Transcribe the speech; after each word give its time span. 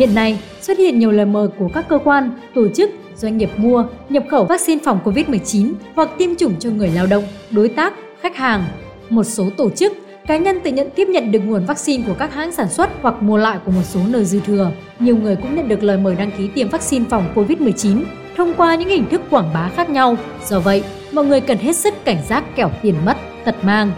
Hiện 0.00 0.14
nay, 0.14 0.38
xuất 0.60 0.78
hiện 0.78 0.98
nhiều 0.98 1.10
lời 1.10 1.26
mời 1.26 1.48
của 1.58 1.68
các 1.74 1.88
cơ 1.88 1.98
quan, 2.04 2.30
tổ 2.54 2.68
chức, 2.68 2.90
doanh 3.16 3.36
nghiệp 3.36 3.50
mua, 3.56 3.84
nhập 4.08 4.24
khẩu 4.30 4.44
vaccine 4.44 4.80
phòng 4.84 5.00
COVID-19 5.04 5.72
hoặc 5.94 6.10
tiêm 6.18 6.36
chủng 6.36 6.54
cho 6.58 6.70
người 6.70 6.88
lao 6.88 7.06
động, 7.06 7.24
đối 7.50 7.68
tác, 7.68 7.94
khách 8.20 8.36
hàng. 8.36 8.64
Một 9.10 9.24
số 9.24 9.44
tổ 9.56 9.70
chức, 9.70 9.92
cá 10.26 10.36
nhân 10.36 10.60
tự 10.64 10.70
nhận 10.70 10.90
tiếp 10.90 11.08
nhận 11.08 11.32
được 11.32 11.38
nguồn 11.38 11.66
vaccine 11.66 12.04
của 12.06 12.14
các 12.18 12.34
hãng 12.34 12.52
sản 12.52 12.68
xuất 12.68 12.90
hoặc 13.02 13.22
mua 13.22 13.36
lại 13.36 13.58
của 13.64 13.70
một 13.70 13.82
số 13.84 14.00
nơi 14.08 14.24
dư 14.24 14.40
thừa. 14.40 14.70
Nhiều 14.98 15.16
người 15.16 15.36
cũng 15.36 15.56
nhận 15.56 15.68
được 15.68 15.82
lời 15.82 15.96
mời 15.96 16.14
đăng 16.14 16.30
ký 16.38 16.48
tiêm 16.54 16.68
vaccine 16.68 17.04
phòng 17.10 17.32
COVID-19 17.34 18.02
thông 18.36 18.54
qua 18.54 18.74
những 18.74 18.88
hình 18.88 19.08
thức 19.10 19.20
quảng 19.30 19.50
bá 19.54 19.70
khác 19.76 19.90
nhau. 19.90 20.16
Do 20.46 20.60
vậy, 20.60 20.82
mọi 21.12 21.24
người 21.24 21.40
cần 21.40 21.58
hết 21.58 21.76
sức 21.76 21.94
cảnh 22.04 22.18
giác 22.28 22.56
kẻo 22.56 22.70
tiền 22.82 22.94
mất, 23.04 23.16
tật 23.44 23.64
mang. 23.64 23.92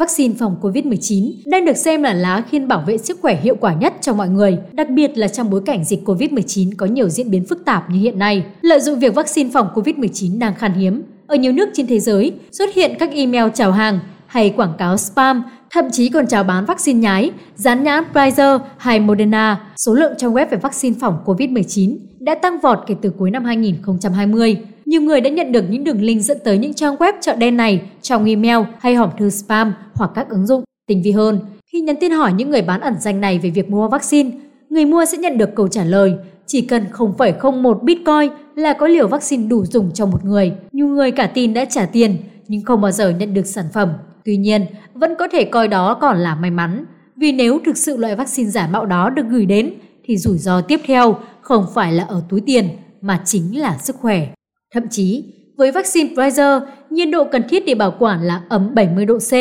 Vaccine 0.00 0.34
phòng 0.38 0.56
COVID-19 0.62 1.32
đang 1.46 1.64
được 1.64 1.76
xem 1.76 2.02
là 2.02 2.14
lá 2.14 2.42
khiên 2.50 2.68
bảo 2.68 2.84
vệ 2.86 2.98
sức 2.98 3.18
khỏe 3.22 3.40
hiệu 3.42 3.56
quả 3.60 3.74
nhất 3.74 3.94
cho 4.00 4.14
mọi 4.14 4.28
người, 4.28 4.58
đặc 4.72 4.90
biệt 4.90 5.18
là 5.18 5.28
trong 5.28 5.50
bối 5.50 5.62
cảnh 5.66 5.84
dịch 5.84 6.00
COVID-19 6.04 6.70
có 6.76 6.86
nhiều 6.86 7.08
diễn 7.08 7.30
biến 7.30 7.44
phức 7.46 7.64
tạp 7.64 7.90
như 7.90 8.00
hiện 8.00 8.18
nay. 8.18 8.44
Lợi 8.60 8.80
dụng 8.80 8.98
việc 8.98 9.14
vaccine 9.14 9.50
phòng 9.52 9.68
COVID-19 9.74 10.38
đang 10.38 10.54
khan 10.54 10.72
hiếm, 10.72 11.02
ở 11.26 11.36
nhiều 11.36 11.52
nước 11.52 11.68
trên 11.74 11.86
thế 11.86 12.00
giới 12.00 12.32
xuất 12.52 12.74
hiện 12.74 12.94
các 12.98 13.10
email 13.12 13.44
chào 13.54 13.72
hàng 13.72 14.00
hay 14.26 14.50
quảng 14.50 14.74
cáo 14.78 14.96
spam, 14.96 15.42
thậm 15.70 15.84
chí 15.92 16.08
còn 16.08 16.26
chào 16.26 16.44
bán 16.44 16.64
vaccine 16.64 17.00
nhái, 17.00 17.30
dán 17.56 17.84
nhãn 17.84 18.04
Pfizer 18.12 18.58
hay 18.78 19.00
Moderna. 19.00 19.72
Số 19.76 19.94
lượng 19.94 20.12
trang 20.18 20.34
web 20.34 20.46
về 20.50 20.56
vaccine 20.56 20.96
phòng 21.00 21.18
COVID-19 21.24 21.96
đã 22.20 22.34
tăng 22.34 22.60
vọt 22.60 22.78
kể 22.86 22.94
từ 23.02 23.10
cuối 23.10 23.30
năm 23.30 23.44
2020 23.44 24.56
nhiều 24.90 25.00
người 25.00 25.20
đã 25.20 25.30
nhận 25.30 25.52
được 25.52 25.64
những 25.70 25.84
đường 25.84 26.02
link 26.02 26.22
dẫn 26.22 26.38
tới 26.44 26.58
những 26.58 26.74
trang 26.74 26.96
web 26.96 27.12
chợ 27.20 27.36
đen 27.36 27.56
này 27.56 27.82
trong 28.02 28.24
email 28.24 28.58
hay 28.78 28.94
hòm 28.94 29.10
thư 29.18 29.30
spam 29.30 29.74
hoặc 29.94 30.10
các 30.14 30.28
ứng 30.28 30.46
dụng. 30.46 30.64
Tinh 30.86 31.02
vi 31.02 31.10
hơn, 31.10 31.40
khi 31.66 31.80
nhắn 31.80 31.96
tin 32.00 32.12
hỏi 32.12 32.32
những 32.32 32.50
người 32.50 32.62
bán 32.62 32.80
ẩn 32.80 32.94
danh 33.00 33.20
này 33.20 33.38
về 33.38 33.50
việc 33.50 33.70
mua 33.70 33.88
vaccine, 33.88 34.30
người 34.70 34.84
mua 34.84 35.04
sẽ 35.04 35.18
nhận 35.18 35.38
được 35.38 35.54
câu 35.54 35.68
trả 35.68 35.84
lời 35.84 36.14
chỉ 36.46 36.60
cần 36.60 36.84
0,01 36.92 37.74
Bitcoin 37.74 38.30
là 38.54 38.72
có 38.72 38.86
liều 38.86 39.08
vaccine 39.08 39.46
đủ 39.48 39.64
dùng 39.64 39.92
cho 39.92 40.06
một 40.06 40.24
người. 40.24 40.52
Nhiều 40.72 40.86
người 40.86 41.10
cả 41.10 41.26
tin 41.26 41.54
đã 41.54 41.64
trả 41.64 41.86
tiền 41.86 42.16
nhưng 42.48 42.62
không 42.62 42.80
bao 42.80 42.92
giờ 42.92 43.10
nhận 43.10 43.34
được 43.34 43.46
sản 43.46 43.64
phẩm. 43.72 43.88
Tuy 44.24 44.36
nhiên, 44.36 44.66
vẫn 44.94 45.14
có 45.18 45.28
thể 45.32 45.44
coi 45.44 45.68
đó 45.68 45.94
còn 45.94 46.18
là 46.18 46.34
may 46.34 46.50
mắn, 46.50 46.84
vì 47.16 47.32
nếu 47.32 47.60
thực 47.66 47.76
sự 47.76 47.96
loại 47.96 48.16
vaccine 48.16 48.50
giả 48.50 48.68
mạo 48.72 48.86
đó 48.86 49.10
được 49.10 49.26
gửi 49.28 49.46
đến 49.46 49.74
thì 50.04 50.16
rủi 50.16 50.38
ro 50.38 50.60
tiếp 50.60 50.80
theo 50.84 51.16
không 51.40 51.66
phải 51.74 51.92
là 51.92 52.04
ở 52.04 52.22
túi 52.28 52.40
tiền 52.40 52.68
mà 53.00 53.22
chính 53.24 53.60
là 53.60 53.78
sức 53.78 53.96
khỏe. 53.96 54.28
Thậm 54.74 54.88
chí, 54.90 55.24
với 55.56 55.72
vaccine 55.72 56.14
Pfizer, 56.14 56.60
nhiệt 56.90 57.08
độ 57.12 57.24
cần 57.24 57.42
thiết 57.48 57.66
để 57.66 57.74
bảo 57.74 57.94
quản 57.98 58.22
là 58.22 58.42
ấm 58.48 58.74
70 58.74 59.06
độ 59.06 59.18
C, 59.18 59.32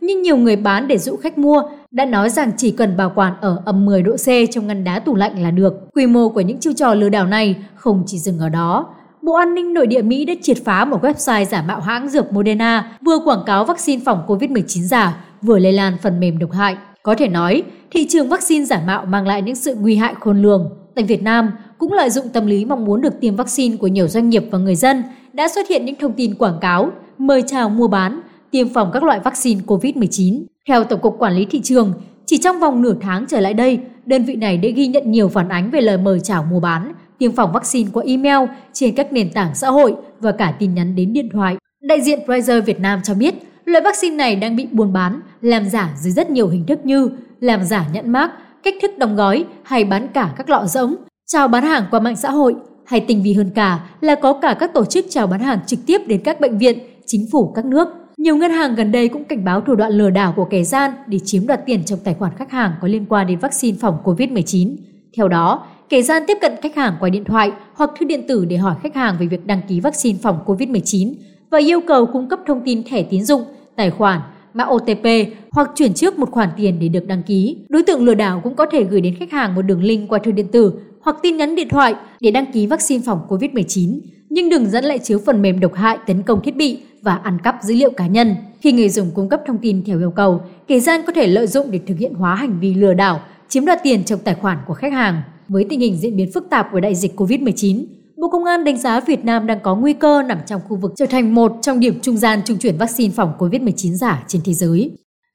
nhưng 0.00 0.22
nhiều 0.22 0.36
người 0.36 0.56
bán 0.56 0.88
để 0.88 0.98
dụ 0.98 1.16
khách 1.16 1.38
mua 1.38 1.62
đã 1.90 2.04
nói 2.04 2.30
rằng 2.30 2.50
chỉ 2.56 2.70
cần 2.70 2.96
bảo 2.96 3.12
quản 3.14 3.32
ở 3.40 3.62
âm 3.64 3.86
10 3.86 4.02
độ 4.02 4.16
C 4.16 4.26
trong 4.50 4.66
ngăn 4.66 4.84
đá 4.84 4.98
tủ 4.98 5.14
lạnh 5.14 5.42
là 5.42 5.50
được. 5.50 5.74
Quy 5.94 6.06
mô 6.06 6.28
của 6.28 6.40
những 6.40 6.60
chiêu 6.60 6.72
trò 6.72 6.94
lừa 6.94 7.08
đảo 7.08 7.26
này 7.26 7.56
không 7.74 8.02
chỉ 8.06 8.18
dừng 8.18 8.38
ở 8.38 8.48
đó. 8.48 8.94
Bộ 9.22 9.34
An 9.34 9.54
ninh 9.54 9.74
Nội 9.74 9.86
địa 9.86 10.02
Mỹ 10.02 10.24
đã 10.24 10.34
triệt 10.42 10.56
phá 10.64 10.84
một 10.84 11.04
website 11.04 11.44
giả 11.44 11.62
mạo 11.62 11.80
hãng 11.80 12.08
dược 12.08 12.32
Moderna 12.32 12.98
vừa 13.06 13.18
quảng 13.24 13.42
cáo 13.46 13.64
vaccine 13.64 14.02
phòng 14.04 14.22
COVID-19 14.26 14.82
giả, 14.82 15.24
vừa 15.42 15.58
lây 15.58 15.72
lan 15.72 15.96
phần 16.02 16.20
mềm 16.20 16.38
độc 16.38 16.52
hại. 16.52 16.76
Có 17.02 17.14
thể 17.14 17.28
nói, 17.28 17.62
thị 17.90 18.06
trường 18.08 18.28
vaccine 18.28 18.64
giả 18.64 18.82
mạo 18.86 19.04
mang 19.06 19.26
lại 19.26 19.42
những 19.42 19.54
sự 19.54 19.74
nguy 19.74 19.96
hại 19.96 20.14
khôn 20.20 20.42
lường. 20.42 20.70
Tại 20.94 21.04
Việt 21.04 21.22
Nam, 21.22 21.50
cũng 21.82 21.92
lợi 21.92 22.10
dụng 22.10 22.28
tâm 22.28 22.46
lý 22.46 22.64
mong 22.64 22.84
muốn 22.84 23.00
được 23.00 23.20
tiêm 23.20 23.36
vaccine 23.36 23.76
của 23.76 23.86
nhiều 23.86 24.08
doanh 24.08 24.28
nghiệp 24.28 24.44
và 24.50 24.58
người 24.58 24.74
dân, 24.74 25.02
đã 25.32 25.48
xuất 25.48 25.68
hiện 25.68 25.84
những 25.84 25.94
thông 26.00 26.12
tin 26.12 26.34
quảng 26.34 26.58
cáo, 26.60 26.90
mời 27.18 27.42
chào 27.46 27.68
mua 27.68 27.88
bán, 27.88 28.20
tiêm 28.50 28.68
phòng 28.68 28.90
các 28.92 29.02
loại 29.02 29.20
vaccine 29.20 29.60
COVID-19. 29.66 30.44
Theo 30.68 30.84
Tổng 30.84 31.00
cục 31.00 31.18
Quản 31.18 31.32
lý 31.32 31.44
Thị 31.44 31.60
trường, 31.60 31.92
chỉ 32.26 32.38
trong 32.38 32.60
vòng 32.60 32.82
nửa 32.82 32.94
tháng 33.00 33.26
trở 33.28 33.40
lại 33.40 33.54
đây, 33.54 33.78
đơn 34.06 34.24
vị 34.24 34.36
này 34.36 34.56
đã 34.56 34.68
ghi 34.68 34.86
nhận 34.86 35.10
nhiều 35.10 35.28
phản 35.28 35.48
ánh 35.48 35.70
về 35.70 35.80
lời 35.80 35.98
mời 35.98 36.20
chào 36.20 36.42
mua 36.50 36.60
bán, 36.60 36.92
tiêm 37.18 37.32
phòng 37.32 37.52
vaccine 37.52 37.90
qua 37.92 38.04
email 38.06 38.48
trên 38.72 38.94
các 38.94 39.12
nền 39.12 39.30
tảng 39.30 39.54
xã 39.54 39.68
hội 39.68 39.94
và 40.20 40.32
cả 40.32 40.54
tin 40.58 40.74
nhắn 40.74 40.96
đến 40.96 41.12
điện 41.12 41.28
thoại. 41.32 41.56
Đại 41.82 42.00
diện 42.00 42.18
Pfizer 42.26 42.62
Việt 42.62 42.80
Nam 42.80 43.00
cho 43.04 43.14
biết, 43.14 43.34
loại 43.64 43.82
vaccine 43.84 44.16
này 44.16 44.36
đang 44.36 44.56
bị 44.56 44.66
buôn 44.72 44.92
bán, 44.92 45.20
làm 45.40 45.68
giả 45.68 45.90
dưới 46.00 46.12
rất 46.12 46.30
nhiều 46.30 46.48
hình 46.48 46.66
thức 46.66 46.86
như 46.86 47.10
làm 47.40 47.64
giả 47.64 47.86
nhãn 47.92 48.10
mác, 48.10 48.30
cách 48.62 48.74
thức 48.82 48.98
đóng 48.98 49.16
gói 49.16 49.44
hay 49.62 49.84
bán 49.84 50.08
cả 50.08 50.34
các 50.36 50.50
lọ 50.50 50.66
rỗng, 50.66 50.96
chào 51.26 51.48
bán 51.48 51.64
hàng 51.64 51.84
qua 51.90 52.00
mạng 52.00 52.16
xã 52.16 52.30
hội 52.30 52.54
hay 52.84 53.00
tinh 53.00 53.22
vi 53.22 53.32
hơn 53.32 53.50
cả 53.54 53.90
là 54.00 54.14
có 54.14 54.32
cả 54.32 54.56
các 54.60 54.74
tổ 54.74 54.84
chức 54.84 55.06
chào 55.08 55.26
bán 55.26 55.40
hàng 55.40 55.58
trực 55.66 55.78
tiếp 55.86 55.98
đến 56.06 56.20
các 56.24 56.40
bệnh 56.40 56.58
viện, 56.58 56.78
chính 57.06 57.26
phủ 57.32 57.52
các 57.54 57.64
nước. 57.64 57.88
Nhiều 58.16 58.36
ngân 58.36 58.50
hàng 58.50 58.74
gần 58.74 58.92
đây 58.92 59.08
cũng 59.08 59.24
cảnh 59.24 59.44
báo 59.44 59.60
thủ 59.60 59.74
đoạn 59.74 59.92
lừa 59.92 60.10
đảo 60.10 60.32
của 60.36 60.44
kẻ 60.44 60.64
gian 60.64 60.90
để 61.06 61.18
chiếm 61.24 61.46
đoạt 61.46 61.66
tiền 61.66 61.84
trong 61.84 61.98
tài 62.04 62.14
khoản 62.14 62.32
khách 62.36 62.50
hàng 62.50 62.72
có 62.80 62.88
liên 62.88 63.06
quan 63.08 63.26
đến 63.26 63.38
vaccine 63.38 63.78
phòng 63.80 63.98
COVID-19. 64.04 64.76
Theo 65.16 65.28
đó, 65.28 65.66
kẻ 65.88 66.02
gian 66.02 66.22
tiếp 66.26 66.38
cận 66.40 66.52
khách 66.62 66.76
hàng 66.76 66.96
qua 67.00 67.08
điện 67.08 67.24
thoại 67.24 67.52
hoặc 67.74 67.90
thư 68.00 68.06
điện 68.06 68.26
tử 68.28 68.44
để 68.44 68.56
hỏi 68.56 68.74
khách 68.82 68.94
hàng 68.94 69.16
về 69.20 69.26
việc 69.26 69.46
đăng 69.46 69.60
ký 69.68 69.80
vaccine 69.80 70.18
phòng 70.22 70.38
COVID-19 70.46 71.14
và 71.50 71.58
yêu 71.58 71.80
cầu 71.86 72.06
cung 72.06 72.28
cấp 72.28 72.40
thông 72.46 72.60
tin 72.64 72.82
thẻ 72.84 73.02
tín 73.02 73.24
dụng, 73.24 73.42
tài 73.76 73.90
khoản, 73.90 74.20
mã 74.54 74.64
OTP 74.64 75.06
hoặc 75.50 75.70
chuyển 75.74 75.94
trước 75.94 76.18
một 76.18 76.30
khoản 76.30 76.48
tiền 76.56 76.78
để 76.80 76.88
được 76.88 77.06
đăng 77.06 77.22
ký. 77.22 77.56
Đối 77.68 77.82
tượng 77.82 78.04
lừa 78.04 78.14
đảo 78.14 78.40
cũng 78.44 78.54
có 78.54 78.66
thể 78.72 78.84
gửi 78.84 79.00
đến 79.00 79.14
khách 79.18 79.32
hàng 79.32 79.54
một 79.54 79.62
đường 79.62 79.82
link 79.82 80.08
qua 80.08 80.18
thư 80.18 80.30
điện 80.30 80.48
tử 80.52 80.72
hoặc 81.00 81.16
tin 81.22 81.36
nhắn 81.36 81.56
điện 81.56 81.68
thoại 81.68 81.94
để 82.20 82.30
đăng 82.30 82.52
ký 82.52 82.66
vaccine 82.66 83.02
phòng 83.06 83.20
COVID-19, 83.28 83.98
nhưng 84.30 84.48
đừng 84.48 84.66
dẫn 84.66 84.84
lại 84.84 84.98
chứa 84.98 85.18
phần 85.18 85.42
mềm 85.42 85.60
độc 85.60 85.74
hại 85.74 85.98
tấn 86.06 86.22
công 86.22 86.40
thiết 86.42 86.56
bị 86.56 86.78
và 87.02 87.14
ăn 87.14 87.38
cắp 87.44 87.56
dữ 87.62 87.74
liệu 87.74 87.90
cá 87.90 88.06
nhân. 88.06 88.34
Khi 88.60 88.72
người 88.72 88.88
dùng 88.88 89.10
cung 89.14 89.28
cấp 89.28 89.40
thông 89.46 89.58
tin 89.58 89.84
theo 89.84 89.98
yêu 89.98 90.10
cầu, 90.10 90.40
kẻ 90.66 90.80
gian 90.80 91.00
có 91.06 91.12
thể 91.12 91.26
lợi 91.26 91.46
dụng 91.46 91.70
để 91.70 91.80
thực 91.86 91.98
hiện 91.98 92.14
hóa 92.14 92.34
hành 92.34 92.60
vi 92.60 92.74
lừa 92.74 92.94
đảo, 92.94 93.20
chiếm 93.48 93.64
đoạt 93.64 93.78
tiền 93.82 94.04
trong 94.04 94.20
tài 94.24 94.34
khoản 94.34 94.58
của 94.66 94.74
khách 94.74 94.92
hàng. 94.92 95.22
Với 95.48 95.66
tình 95.68 95.80
hình 95.80 95.96
diễn 95.96 96.16
biến 96.16 96.32
phức 96.34 96.50
tạp 96.50 96.68
của 96.72 96.80
đại 96.80 96.94
dịch 96.94 97.20
COVID-19, 97.20 97.84
Bộ 98.22 98.28
Công 98.28 98.44
an 98.44 98.64
đánh 98.64 98.76
giá 98.76 99.00
Việt 99.00 99.24
Nam 99.24 99.46
đang 99.46 99.60
có 99.60 99.74
nguy 99.74 99.92
cơ 99.92 100.22
nằm 100.22 100.38
trong 100.46 100.60
khu 100.68 100.76
vực 100.76 100.92
trở 100.96 101.06
thành 101.06 101.34
một 101.34 101.52
trong 101.62 101.80
điểm 101.80 102.00
trung 102.02 102.16
gian 102.16 102.40
trung 102.44 102.58
chuyển 102.58 102.78
vaccine 102.78 103.14
phòng 103.16 103.32
COVID-19 103.38 103.94
giả 103.94 104.24
trên 104.26 104.42
thế 104.44 104.54
giới. 104.54 104.90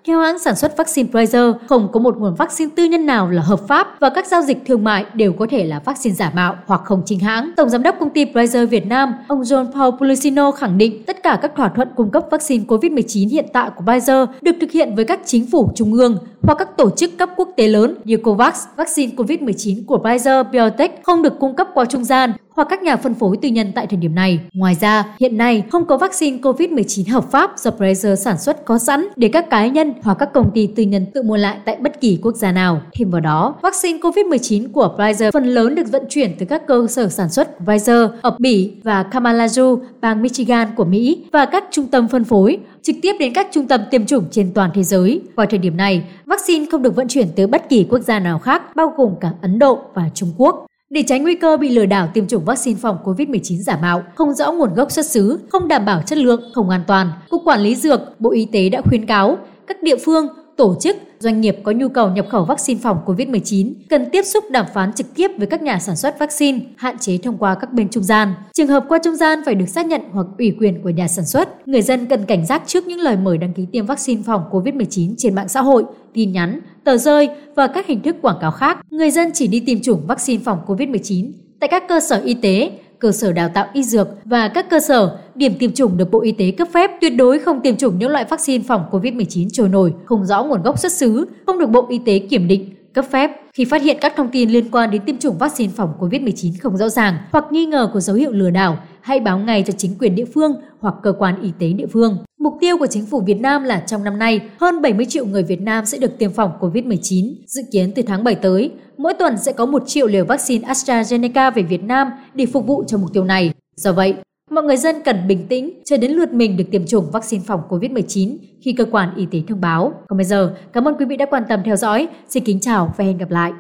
Theo 0.06 0.20
hãng 0.20 0.40
sản 0.40 0.56
xuất 0.56 0.78
vaccine 0.78 1.10
Pfizer, 1.12 1.54
không 1.68 1.90
có 1.92 2.00
một 2.00 2.18
nguồn 2.18 2.36
vaccine 2.36 2.72
tư 2.76 2.84
nhân 2.84 3.06
nào 3.06 3.30
là 3.30 3.42
hợp 3.42 3.60
pháp 3.68 3.88
và 4.00 4.10
các 4.10 4.28
giao 4.28 4.42
dịch 4.42 4.58
thương 4.66 4.84
mại 4.84 5.06
đều 5.14 5.34
có 5.34 5.48
thể 5.50 5.64
là 5.64 5.80
vaccine 5.86 6.16
giả 6.16 6.32
mạo 6.36 6.56
hoặc 6.66 6.82
không 6.86 7.02
chính 7.06 7.20
hãng. 7.20 7.52
Tổng 7.56 7.70
giám 7.70 7.84
đốc 7.84 7.96
công 8.00 8.10
ty 8.10 8.26
Pfizer 8.26 8.68
Việt 8.68 8.88
Nam, 8.88 9.14
ông 9.28 9.42
John 9.42 9.72
Paul 9.72 9.96
Pulisino 10.00 10.52
khẳng 10.52 10.78
định 10.78 11.04
tất 11.04 11.24
cả 11.24 11.40
các 11.42 11.52
thỏa 11.56 11.70
thuận 11.70 11.88
cung 11.96 12.12
cấp 12.12 12.24
vaccine 12.32 12.66
COVID-19 12.66 13.30
hiện 13.30 13.46
tại 13.54 13.70
của 13.76 13.84
Pfizer 13.84 14.26
được 14.42 14.56
thực 14.62 14.72
hiện 14.72 14.96
với 14.96 15.06
các 15.06 15.20
chính 15.26 15.46
phủ 15.52 15.72
trung 15.76 15.94
ương 15.94 16.18
hoặc 16.42 16.56
các 16.60 16.78
tổ 16.78 16.90
chức 16.90 17.18
cấp 17.18 17.30
quốc 17.36 17.50
tế 17.56 17.68
lớn 17.68 17.96
như 18.04 18.18
COVAX. 18.18 18.56
Vaccine 18.76 19.14
COVID-19 19.16 19.86
của 19.88 19.98
Pfizer 19.98 20.44
BioNTech 20.52 21.04
không 21.04 21.22
được 21.22 21.40
cung 21.40 21.56
cấp 21.56 21.68
qua 21.74 21.86
trung 21.86 22.04
gian 22.04 22.32
hoặc 22.58 22.68
các 22.70 22.84
nhà 22.84 22.96
phân 22.96 23.14
phối 23.14 23.38
tư 23.42 23.50
nhân 23.50 23.72
tại 23.76 23.88
thời 23.88 23.98
điểm 23.98 24.16
này. 24.16 24.40
Ngoài 24.54 24.76
ra, 24.82 25.16
hiện 25.20 25.38
nay 25.38 25.64
không 25.72 25.86
có 25.86 25.98
vaccine 25.98 26.38
COVID-19 26.38 27.14
hợp 27.14 27.32
pháp 27.32 27.52
do 27.58 27.72
Pfizer 27.78 28.16
sản 28.16 28.38
xuất 28.40 28.66
có 28.66 28.78
sẵn 28.78 29.08
để 29.16 29.30
các 29.34 29.50
cá 29.50 29.68
nhân 29.68 29.94
hoặc 30.02 30.18
các 30.20 30.34
công 30.34 30.52
ty 30.54 30.68
tư 30.68 30.84
nhân 30.84 31.06
tự 31.14 31.24
mua 31.24 31.38
lại 31.38 31.58
tại 31.66 31.78
bất 31.80 32.02
kỳ 32.02 32.20
quốc 32.22 32.36
gia 32.36 32.52
nào. 32.52 32.82
Thêm 32.94 33.10
vào 33.10 33.22
đó, 33.22 33.56
vaccine 33.62 34.00
COVID-19 34.00 34.72
của 34.72 34.96
Pfizer 34.98 35.32
phần 35.32 35.46
lớn 35.46 35.76
được 35.76 35.92
vận 35.92 36.04
chuyển 36.10 36.32
từ 36.40 36.46
các 36.46 36.68
cơ 36.68 36.88
sở 36.90 37.10
sản 37.10 37.30
xuất 37.30 37.62
Pfizer 37.66 38.10
ở 38.22 38.36
Bỉ 38.40 38.72
và 38.84 39.06
Kalamazoo, 39.12 39.80
bang 40.02 40.22
Michigan 40.22 40.68
của 40.76 40.86
Mỹ 40.86 41.26
và 41.32 41.46
các 41.46 41.64
trung 41.72 41.88
tâm 41.88 42.08
phân 42.08 42.24
phối 42.24 42.60
trực 42.82 42.96
tiếp 43.02 43.14
đến 43.20 43.34
các 43.34 43.48
trung 43.52 43.68
tâm 43.68 43.82
tiêm 43.92 44.06
chủng 44.06 44.26
trên 44.32 44.52
toàn 44.54 44.72
thế 44.74 44.84
giới. 44.84 45.22
Vào 45.36 45.46
thời 45.46 45.60
điểm 45.60 45.78
này, 45.78 46.04
vaccine 46.26 46.66
không 46.72 46.82
được 46.82 46.96
vận 46.96 47.08
chuyển 47.08 47.28
tới 47.36 47.48
bất 47.48 47.70
kỳ 47.70 47.84
quốc 47.84 48.00
gia 48.00 48.20
nào 48.20 48.40
khác, 48.40 48.76
bao 48.76 48.94
gồm 48.98 49.14
cả 49.22 49.32
Ấn 49.42 49.60
Độ 49.60 49.80
và 49.94 50.10
Trung 50.14 50.30
Quốc. 50.38 50.67
Để 50.90 51.04
tránh 51.08 51.24
nguy 51.24 51.36
cơ 51.36 51.58
bị 51.58 51.70
lừa 51.70 51.86
đảo 51.86 52.10
tiêm 52.14 52.28
chủng 52.28 52.46
vaccine 52.46 52.80
phòng 52.82 52.98
COVID-19 53.04 53.62
giả 53.62 53.78
mạo, 53.82 54.04
không 54.16 54.34
rõ 54.34 54.52
nguồn 54.52 54.74
gốc 54.74 54.92
xuất 54.92 55.06
xứ, 55.06 55.40
không 55.50 55.68
đảm 55.68 55.86
bảo 55.86 56.02
chất 56.06 56.18
lượng, 56.18 56.42
không 56.54 56.70
an 56.70 56.84
toàn, 56.88 57.12
Cục 57.30 57.42
Quản 57.46 57.62
lý 57.62 57.76
Dược, 57.76 58.00
Bộ 58.20 58.32
Y 58.32 58.46
tế 58.46 58.70
đã 58.70 58.82
khuyến 58.82 59.06
cáo 59.06 59.38
các 59.68 59.84
địa 59.84 59.98
phương, 60.06 60.28
tổ 60.58 60.76
chức, 60.80 60.98
doanh 61.20 61.42
nghiệp 61.42 61.58
có 61.64 61.72
nhu 61.72 61.90
cầu 61.90 62.10
nhập 62.10 62.26
khẩu 62.30 62.46
vaccine 62.46 62.80
phòng 62.84 62.98
COVID-19 63.06 63.74
cần 63.90 64.06
tiếp 64.12 64.22
xúc 64.26 64.44
đàm 64.52 64.66
phán 64.74 64.94
trực 64.94 65.16
tiếp 65.16 65.32
với 65.38 65.48
các 65.48 65.62
nhà 65.62 65.80
sản 65.80 65.96
xuất 65.96 66.20
vaccine, 66.20 66.60
hạn 66.78 66.98
chế 67.00 67.18
thông 67.18 67.38
qua 67.38 67.56
các 67.56 67.74
bên 67.74 67.90
trung 67.90 68.04
gian. 68.04 68.34
Trường 68.54 68.68
hợp 68.68 68.86
qua 68.90 69.00
trung 69.04 69.16
gian 69.16 69.40
phải 69.46 69.56
được 69.56 69.66
xác 69.66 69.86
nhận 69.86 70.02
hoặc 70.12 70.28
ủy 70.38 70.56
quyền 70.60 70.84
của 70.84 70.90
nhà 70.90 71.08
sản 71.08 71.26
xuất. 71.26 71.68
Người 71.68 71.82
dân 71.82 72.06
cần 72.06 72.26
cảnh 72.26 72.46
giác 72.46 72.64
trước 72.68 72.88
những 72.88 73.00
lời 73.00 73.18
mời 73.18 73.38
đăng 73.38 73.54
ký 73.54 73.66
tiêm 73.72 73.86
vaccine 73.86 74.22
phòng 74.26 74.44
COVID-19 74.52 75.14
trên 75.18 75.36
mạng 75.36 75.48
xã 75.48 75.62
hội, 75.62 75.86
tin 76.14 76.32
nhắn, 76.32 76.60
tờ 76.84 76.98
rơi 76.98 77.30
và 77.56 77.68
các 77.68 77.88
hình 77.88 78.02
thức 78.02 78.16
quảng 78.22 78.38
cáo 78.42 78.52
khác. 78.52 78.78
Người 78.90 79.12
dân 79.12 79.32
chỉ 79.34 79.48
đi 79.48 79.60
tiêm 79.60 79.82
chủng 79.82 80.08
vaccine 80.08 80.44
phòng 80.44 80.60
COVID-19 80.68 81.32
tại 81.60 81.68
các 81.68 81.84
cơ 81.88 82.00
sở 82.00 82.22
y 82.26 82.34
tế, 82.34 82.72
cơ 83.00 83.12
sở 83.12 83.34
đào 83.34 83.50
tạo 83.54 83.66
y 83.74 83.84
dược 83.84 84.08
và 84.26 84.48
các 84.48 84.70
cơ 84.70 84.80
sở, 84.80 85.18
điểm 85.36 85.54
tiêm 85.60 85.72
chủng 85.74 85.98
được 85.98 86.12
Bộ 86.12 86.22
Y 86.22 86.32
tế 86.32 86.52
cấp 86.52 86.68
phép 86.74 86.92
tuyệt 87.02 87.14
đối 87.18 87.40
không 87.40 87.62
tiêm 87.62 87.76
chủng 87.76 88.00
những 88.00 88.10
loại 88.10 88.26
vaccine 88.30 88.64
phòng 88.68 88.86
COVID-19 88.92 89.48
trôi 89.52 89.70
nổi, 89.70 89.94
không 90.06 90.26
rõ 90.26 90.44
nguồn 90.44 90.62
gốc 90.62 90.80
xuất 90.80 90.92
xứ, 90.92 91.26
không 91.46 91.60
được 91.60 91.70
Bộ 91.70 91.86
Y 91.90 92.00
tế 92.06 92.20
kiểm 92.20 92.48
định, 92.48 92.70
cấp 92.94 93.06
phép. 93.12 93.32
Khi 93.54 93.66
phát 93.66 93.82
hiện 93.82 93.98
các 94.02 94.14
thông 94.18 94.30
tin 94.32 94.50
liên 94.50 94.72
quan 94.72 94.92
đến 94.92 95.02
tiêm 95.06 95.18
chủng 95.18 95.38
vaccine 95.38 95.74
phòng 95.76 95.94
COVID-19 96.00 96.52
không 96.62 96.78
rõ 96.78 96.90
ràng 96.90 97.18
hoặc 97.32 97.46
nghi 97.52 97.66
ngờ 97.66 97.90
có 97.94 98.00
dấu 98.00 98.16
hiệu 98.16 98.32
lừa 98.32 98.50
đảo, 98.50 98.78
hãy 99.02 99.20
báo 99.20 99.40
ngay 99.40 99.64
cho 99.68 99.74
chính 99.78 99.96
quyền 100.00 100.16
địa 100.16 100.26
phương 100.26 100.54
hoặc 100.80 100.96
cơ 101.04 101.14
quan 101.20 101.42
y 101.42 101.52
tế 101.60 101.74
địa 101.74 101.88
phương. 101.88 102.18
Mục 102.48 102.58
tiêu 102.60 102.78
của 102.78 102.88
chính 102.88 103.06
phủ 103.06 103.22
Việt 103.22 103.42
Nam 103.42 103.64
là 103.64 103.80
trong 103.80 104.04
năm 104.04 104.20
nay, 104.20 104.42
hơn 104.60 104.82
70 104.82 105.06
triệu 105.10 105.26
người 105.26 105.44
Việt 105.44 105.62
Nam 105.62 105.86
sẽ 105.86 105.98
được 105.98 106.18
tiêm 106.18 106.32
phòng 106.32 106.52
COVID-19. 106.60 107.34
Dự 107.48 107.62
kiến 107.72 107.92
từ 107.96 108.02
tháng 108.02 108.24
7 108.24 108.36
tới, 108.36 108.72
mỗi 108.98 109.14
tuần 109.14 109.38
sẽ 109.38 109.52
có 109.52 109.66
1 109.66 109.84
triệu 109.88 110.08
liều 110.08 110.26
vaccine 110.26 110.68
AstraZeneca 110.68 111.52
về 111.52 111.62
Việt 111.62 111.84
Nam 111.84 112.12
để 112.34 112.46
phục 112.46 112.68
vụ 112.68 112.84
cho 112.88 112.98
mục 112.98 113.14
tiêu 113.14 113.24
này. 113.24 113.54
Do 113.76 113.94
vậy, 113.94 114.16
mọi 114.52 114.64
người 114.64 114.78
dân 114.78 114.96
cần 115.06 115.28
bình 115.28 115.48
tĩnh 115.48 115.82
chờ 115.86 115.98
đến 115.98 116.12
lượt 116.12 116.34
mình 116.34 116.58
được 116.58 116.66
tiêm 116.72 116.86
chủng 116.86 117.12
vaccine 117.12 117.44
phòng 117.48 117.62
COVID-19 117.70 118.38
khi 118.62 118.74
cơ 118.74 118.86
quan 118.92 119.16
y 119.16 119.26
tế 119.32 119.40
thông 119.48 119.62
báo. 119.62 119.94
Còn 120.08 120.18
bây 120.18 120.26
giờ, 120.26 120.56
cảm 120.74 120.88
ơn 120.88 120.96
quý 121.00 121.06
vị 121.06 121.18
đã 121.18 121.26
quan 121.26 121.44
tâm 121.50 121.60
theo 121.66 121.76
dõi. 121.76 122.08
Xin 122.30 122.44
kính 122.44 122.60
chào 122.60 122.94
và 122.98 123.06
hẹn 123.06 123.18
gặp 123.18 123.32
lại. 123.32 123.52